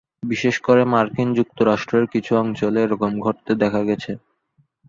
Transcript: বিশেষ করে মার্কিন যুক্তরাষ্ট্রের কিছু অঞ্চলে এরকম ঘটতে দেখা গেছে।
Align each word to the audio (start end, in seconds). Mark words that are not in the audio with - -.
বিশেষ 0.23 0.55
করে 0.59 0.81
মার্কিন 0.93 1.29
যুক্তরাষ্ট্রের 1.35 2.05
কিছু 2.13 2.31
অঞ্চলে 2.41 2.79
এরকম 2.83 3.11
ঘটতে 3.25 3.51
দেখা 3.63 3.81
গেছে। 3.89 4.11